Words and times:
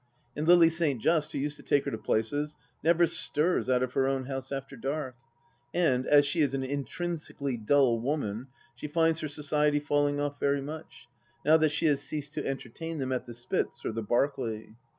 And 0.35 0.47
Lily 0.47 0.71
St. 0.71 0.99
Just, 0.99 1.31
who 1.31 1.37
used 1.37 1.57
to 1.57 1.61
take 1.61 1.85
her 1.85 1.91
to 1.91 1.97
places, 1.99 2.55
never 2.83 3.05
stirs 3.05 3.69
out 3.69 3.83
of 3.83 3.93
her 3.93 4.07
own 4.07 4.25
house 4.25 4.51
after 4.51 4.75
dark; 4.75 5.15
and, 5.75 6.07
as 6.07 6.25
she 6.25 6.41
is 6.41 6.55
an 6.55 6.63
intrinsically 6.63 7.55
dull 7.55 7.99
woman, 7.99 8.47
she 8.73 8.87
finds 8.87 9.19
her 9.19 9.27
society 9.29 9.79
falling 9.79 10.19
oft 10.19 10.39
very 10.39 10.63
much, 10.63 11.07
now 11.45 11.55
that 11.57 11.69
she 11.69 11.85
has 11.85 12.01
ceased 12.01 12.33
to 12.33 12.47
entertain 12.47 12.97
them 12.97 13.11
at 13.11 13.27
the 13.27 13.33
Spitz 13.35 13.85
or 13.85 13.91
the 13.91 14.01
Berkeley. 14.01 14.73